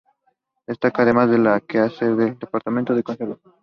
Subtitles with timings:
[0.65, 3.39] Destaca, además, el quehacer del Departamento de Conservación.